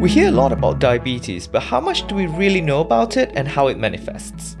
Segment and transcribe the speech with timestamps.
[0.00, 3.30] We hear a lot about diabetes, but how much do we really know about it
[3.36, 4.56] and how it manifests?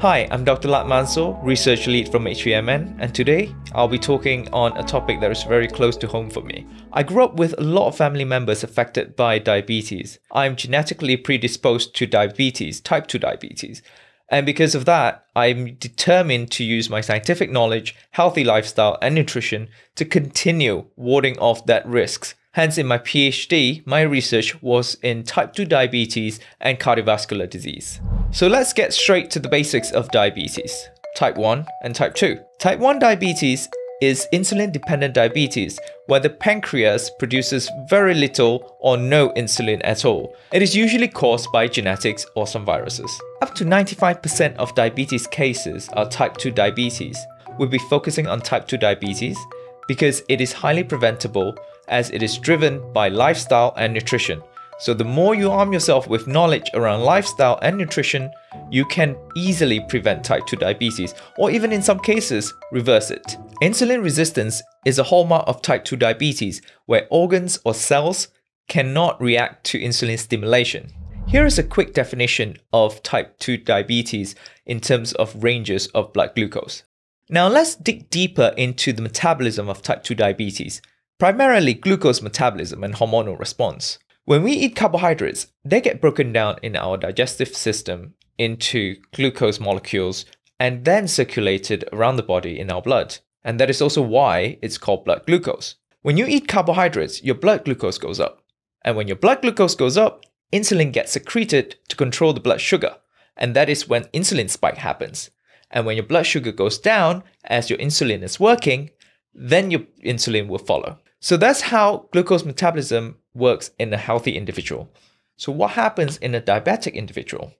[0.00, 0.68] Hi, I'm Dr.
[0.68, 5.30] Latt Mansor, research lead from HVMN, and today I'll be talking on a topic that
[5.30, 6.66] is very close to home for me.
[6.92, 10.18] I grew up with a lot of family members affected by diabetes.
[10.32, 13.82] I'm genetically predisposed to diabetes, type 2 diabetes,
[14.28, 19.68] and because of that, I'm determined to use my scientific knowledge, healthy lifestyle, and nutrition
[19.94, 22.34] to continue warding off that risks.
[22.52, 28.00] Hence, in my PhD, my research was in type 2 diabetes and cardiovascular disease.
[28.30, 32.38] So let's get straight to the basics of diabetes type 1 and type 2.
[32.58, 33.68] Type 1 diabetes
[34.00, 40.34] is insulin dependent diabetes, where the pancreas produces very little or no insulin at all.
[40.52, 43.10] It is usually caused by genetics or some viruses.
[43.40, 47.18] Up to 95% of diabetes cases are type 2 diabetes.
[47.58, 49.38] We'll be focusing on type 2 diabetes
[49.86, 51.54] because it is highly preventable
[51.92, 54.42] as it is driven by lifestyle and nutrition.
[54.80, 58.32] So the more you arm yourself with knowledge around lifestyle and nutrition,
[58.70, 63.36] you can easily prevent type 2 diabetes or even in some cases reverse it.
[63.62, 68.28] Insulin resistance is a hallmark of type 2 diabetes where organs or cells
[68.66, 70.90] cannot react to insulin stimulation.
[71.28, 74.34] Here is a quick definition of type 2 diabetes
[74.66, 76.82] in terms of ranges of blood glucose.
[77.30, 80.82] Now let's dig deeper into the metabolism of type 2 diabetes,
[81.22, 83.96] primarily glucose metabolism and hormonal response.
[84.24, 90.24] When we eat carbohydrates, they get broken down in our digestive system into glucose molecules
[90.58, 93.18] and then circulated around the body in our blood.
[93.44, 95.76] And that is also why it's called blood glucose.
[96.00, 98.42] When you eat carbohydrates, your blood glucose goes up.
[98.84, 102.96] And when your blood glucose goes up, insulin gets secreted to control the blood sugar.
[103.36, 105.30] And that is when insulin spike happens.
[105.70, 108.90] And when your blood sugar goes down as your insulin is working,
[109.32, 110.98] then your insulin will follow.
[111.22, 114.90] So that's how glucose metabolism works in a healthy individual.
[115.36, 117.54] So, what happens in a diabetic individual?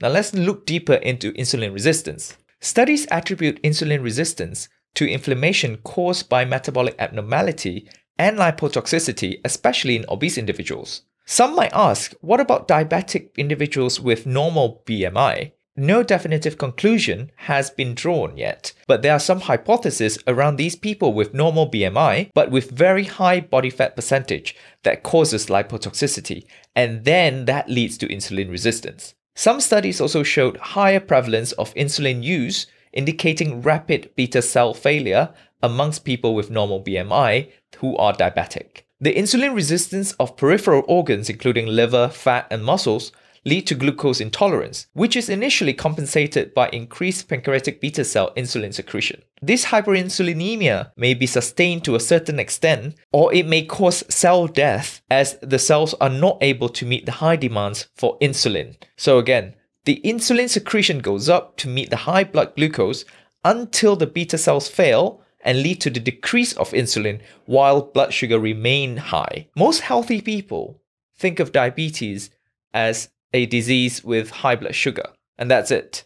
[0.00, 2.38] Now, let's look deeper into insulin resistance.
[2.62, 10.38] Studies attribute insulin resistance to inflammation caused by metabolic abnormality and lipotoxicity, especially in obese
[10.38, 11.02] individuals.
[11.26, 15.52] Some might ask, what about diabetic individuals with normal BMI?
[15.76, 21.12] No definitive conclusion has been drawn yet, but there are some hypotheses around these people
[21.12, 26.44] with normal BMI but with very high body fat percentage that causes lipotoxicity,
[26.76, 29.14] and then that leads to insulin resistance.
[29.34, 36.04] Some studies also showed higher prevalence of insulin use, indicating rapid beta cell failure amongst
[36.04, 38.82] people with normal BMI who are diabetic.
[39.00, 43.10] The insulin resistance of peripheral organs, including liver, fat, and muscles,
[43.44, 49.22] lead to glucose intolerance, which is initially compensated by increased pancreatic beta cell insulin secretion.
[49.42, 55.02] This hyperinsulinemia may be sustained to a certain extent, or it may cause cell death
[55.10, 58.76] as the cells are not able to meet the high demands for insulin.
[58.96, 63.04] So, again, the insulin secretion goes up to meet the high blood glucose
[63.44, 68.38] until the beta cells fail and lead to the decrease of insulin while blood sugar
[68.38, 69.46] remain high.
[69.54, 70.80] Most healthy people
[71.16, 72.30] think of diabetes
[72.72, 76.04] as a disease with high blood sugar, and that's it.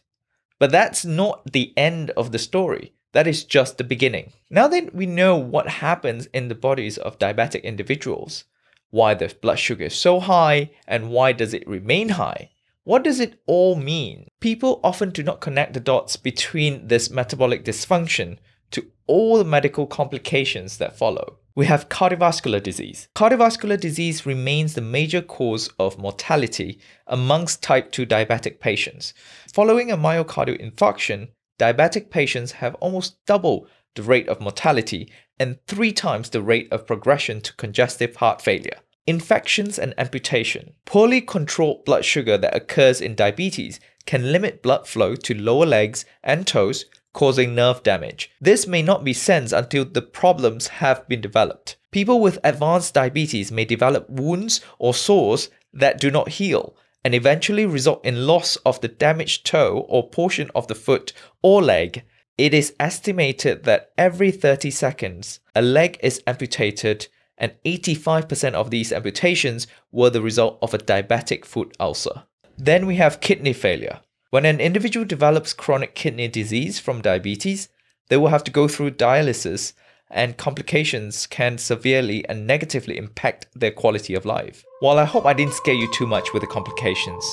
[0.59, 2.95] But that's not the end of the story.
[3.13, 4.33] That is just the beginning.
[4.51, 8.45] Now that we know what happens in the bodies of diabetic individuals,
[8.91, 12.51] why the blood sugar is so high, and why does it remain high,
[12.85, 14.29] what does it all mean?
[14.41, 18.39] People often do not connect the dots between this metabolic dysfunction
[18.71, 23.09] to all the medical complications that follow we have cardiovascular disease.
[23.17, 29.13] Cardiovascular disease remains the major cause of mortality amongst type 2 diabetic patients.
[29.53, 35.11] Following a myocardial infarction, diabetic patients have almost double the rate of mortality
[35.41, 38.79] and three times the rate of progression to congestive heart failure.
[39.09, 40.75] Infections and amputation.
[40.85, 46.05] Poorly controlled blood sugar that occurs in diabetes can limit blood flow to lower legs
[46.23, 46.85] and toes,
[47.19, 48.31] causing nerve damage.
[48.41, 51.77] This may not be sensed until the problems have been developed.
[51.91, 57.67] People with advanced diabetes may develop wounds or sores that do not heal and eventually
[57.67, 61.13] result in loss of the damaged toe or portion of the foot
[61.43, 62.05] or leg.
[62.37, 68.93] It is estimated that every 30 seconds, a leg is amputated, and 85% of these
[68.93, 72.23] amputations were the result of a diabetic foot ulcer.
[72.57, 73.99] Then we have kidney failure.
[74.31, 77.71] When an individual develops chronic kidney disease from diabetes,
[78.11, 79.73] they will have to go through dialysis,
[80.11, 84.65] and complications can severely and negatively impact their quality of life.
[84.81, 87.25] While I hope I didn't scare you too much with the complications,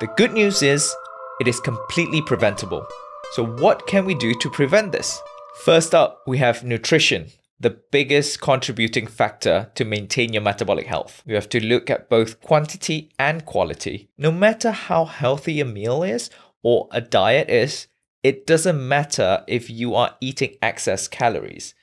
[0.00, 0.94] the good news is
[1.38, 2.86] it is completely preventable.
[3.32, 5.20] So, what can we do to prevent this?
[5.64, 7.26] First up, we have nutrition.
[7.62, 11.22] The biggest contributing factor to maintain your metabolic health.
[11.24, 14.10] You have to look at both quantity and quality.
[14.18, 16.28] No matter how healthy a meal is
[16.64, 17.86] or a diet is,
[18.24, 21.74] it doesn't matter if you are eating excess calories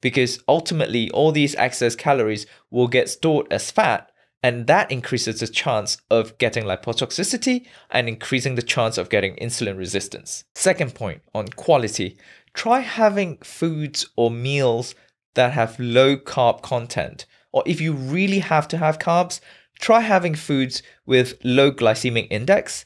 [0.00, 4.10] because ultimately all these excess calories will get stored as fat
[4.42, 9.78] and that increases the chance of getting lipotoxicity and increasing the chance of getting insulin
[9.78, 10.44] resistance.
[10.54, 12.16] Second point on quality
[12.54, 14.94] try having foods or meals
[15.38, 17.24] that have low carb content.
[17.52, 19.38] Or if you really have to have carbs,
[19.78, 22.84] try having foods with low glycemic index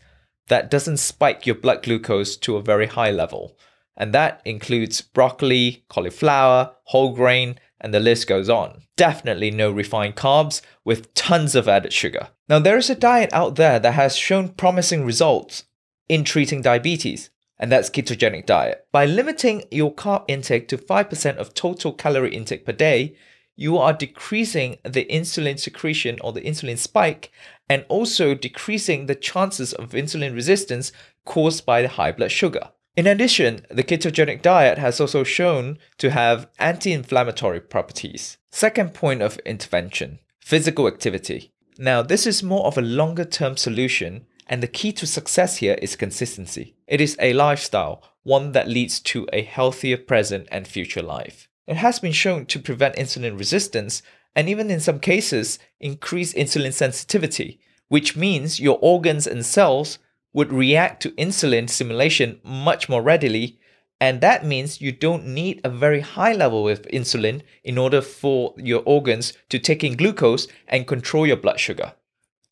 [0.49, 3.56] that doesn't spike your blood glucose to a very high level.
[3.96, 8.82] And that includes broccoli, cauliflower, whole grain, and the list goes on.
[8.99, 12.28] Definitely no refined carbs with tons of added sugar.
[12.50, 15.64] Now, there is a diet out there that has shown promising results
[16.06, 17.31] in treating diabetes,
[17.62, 18.85] and that's ketogenic diet.
[18.91, 23.14] By limiting your carb intake to 5% of total calorie intake per day,
[23.55, 27.31] you are decreasing the insulin secretion or the insulin spike
[27.69, 30.91] and also decreasing the chances of insulin resistance
[31.25, 32.70] caused by the high blood sugar.
[32.97, 38.38] In addition, the ketogenic diet has also shown to have anti inflammatory properties.
[38.50, 41.53] Second point of intervention physical activity.
[41.79, 45.78] Now, this is more of a longer term solution, and the key to success here
[45.80, 46.74] is consistency.
[46.86, 51.48] It is a lifestyle, one that leads to a healthier present and future life.
[51.66, 54.02] It has been shown to prevent insulin resistance
[54.34, 59.98] and even in some cases increase insulin sensitivity, which means your organs and cells
[60.32, 63.58] would react to insulin stimulation much more readily.
[64.00, 68.54] And that means you don't need a very high level of insulin in order for
[68.56, 71.92] your organs to take in glucose and control your blood sugar.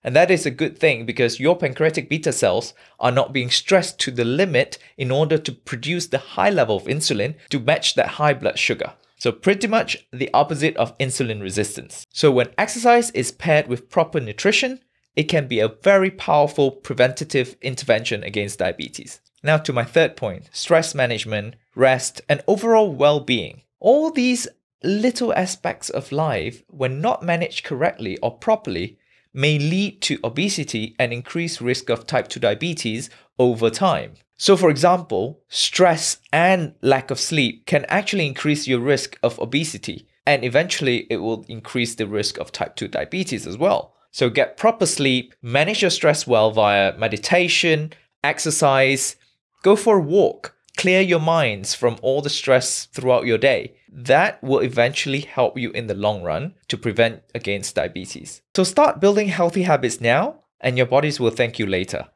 [0.02, 3.98] And that is a good thing because your pancreatic beta cells are not being stressed
[4.00, 8.08] to the limit in order to produce the high level of insulin to match that
[8.08, 8.94] high blood sugar.
[9.18, 12.06] So, pretty much the opposite of insulin resistance.
[12.10, 14.80] So, when exercise is paired with proper nutrition,
[15.14, 19.20] it can be a very powerful preventative intervention against diabetes.
[19.42, 23.62] Now, to my third point stress management, rest, and overall well being.
[23.78, 24.48] All these
[24.82, 28.98] little aspects of life, when not managed correctly or properly,
[29.32, 34.14] may lead to obesity and increased risk of type 2 diabetes over time.
[34.36, 40.06] So, for example, stress and lack of sleep can actually increase your risk of obesity,
[40.26, 43.94] and eventually it will increase the risk of type 2 diabetes as well.
[44.12, 47.92] So get proper sleep, manage your stress well via meditation,
[48.24, 49.16] exercise,
[49.62, 53.74] go for a walk, clear your minds from all the stress throughout your day.
[53.92, 58.40] That will eventually help you in the long run to prevent against diabetes.
[58.54, 62.08] So start building healthy habits now and your bodies will thank you later.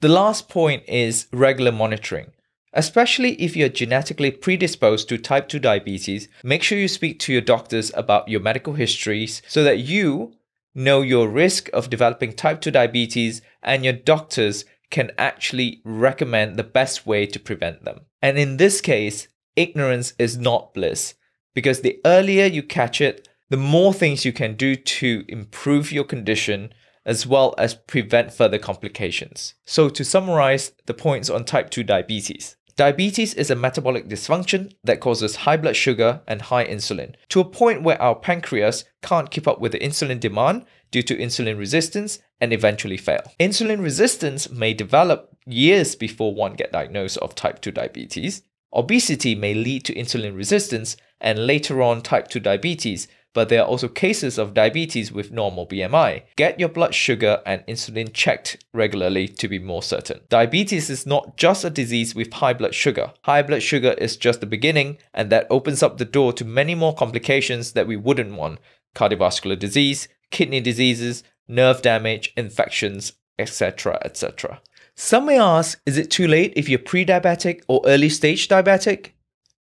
[0.00, 2.32] The last point is regular monitoring.
[2.74, 7.42] Especially if you're genetically predisposed to type 2 diabetes, make sure you speak to your
[7.42, 10.32] doctors about your medical histories so that you
[10.74, 16.64] know your risk of developing type 2 diabetes, and your doctors can actually recommend the
[16.64, 18.00] best way to prevent them.
[18.22, 21.14] And in this case, ignorance is not bliss
[21.54, 26.04] because the earlier you catch it, the more things you can do to improve your
[26.04, 26.72] condition
[27.04, 29.54] as well as prevent further complications.
[29.66, 35.00] So, to summarize the points on type 2 diabetes, Diabetes is a metabolic dysfunction that
[35.00, 39.46] causes high blood sugar and high insulin to a point where our pancreas can't keep
[39.46, 43.20] up with the insulin demand due to insulin resistance and eventually fail.
[43.38, 48.42] Insulin resistance may develop years before one get diagnosed of type 2 diabetes.
[48.74, 53.66] Obesity may lead to insulin resistance and later on type 2 diabetes but there are
[53.66, 56.22] also cases of diabetes with normal BMI.
[56.36, 60.20] Get your blood sugar and insulin checked regularly to be more certain.
[60.28, 63.12] Diabetes is not just a disease with high blood sugar.
[63.22, 66.74] High blood sugar is just the beginning, and that opens up the door to many
[66.74, 68.58] more complications that we wouldn't want
[68.94, 73.98] cardiovascular disease, kidney diseases, nerve damage, infections, etc.
[74.04, 74.60] etc.
[75.04, 79.10] Some may ask, is it too late if you're pre diabetic or early stage diabetic?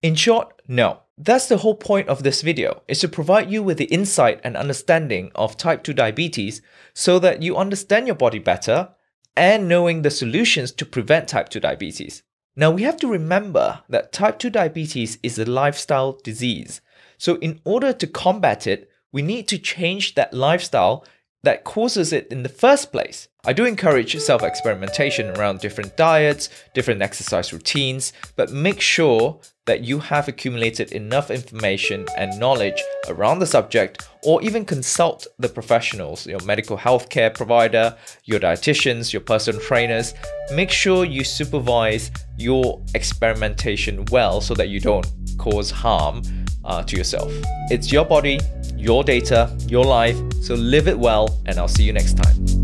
[0.02, 1.00] In short, no.
[1.16, 4.54] That's the whole point of this video, is to provide you with the insight and
[4.54, 6.60] understanding of type 2 diabetes
[6.92, 8.90] so that you understand your body better
[9.34, 12.22] and knowing the solutions to prevent type 2 diabetes.
[12.54, 16.82] Now we have to remember that type 2 diabetes is a lifestyle disease.
[17.16, 21.06] So in order to combat it, we need to change that lifestyle
[21.42, 23.28] that causes it in the first place.
[23.46, 29.82] I do encourage self experimentation around different diets, different exercise routines, but make sure that
[29.82, 36.26] you have accumulated enough information and knowledge around the subject, or even consult the professionals,
[36.26, 40.12] your medical healthcare provider, your dietitians, your personal trainers.
[40.52, 45.06] Make sure you supervise your experimentation well so that you don't
[45.38, 46.22] cause harm
[46.64, 47.32] uh, to yourself.
[47.70, 48.40] It's your body,
[48.80, 52.59] your data, your life, so live it well, and I'll see you next time.